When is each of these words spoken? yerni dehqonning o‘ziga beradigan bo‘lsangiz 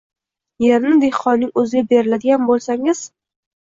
yerni 0.67 0.95
dehqonning 1.03 1.53
o‘ziga 1.63 1.87
beradigan 1.95 2.53
bo‘lsangiz 2.53 3.09